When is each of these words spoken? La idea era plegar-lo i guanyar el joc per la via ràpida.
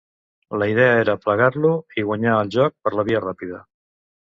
La 0.61 0.67
idea 0.71 0.95
era 1.01 1.15
plegar-lo 1.25 1.75
i 2.03 2.07
guanyar 2.09 2.35
el 2.39 2.51
joc 2.57 2.77
per 2.87 2.97
la 3.01 3.07
via 3.13 3.25
ràpida. 3.29 3.63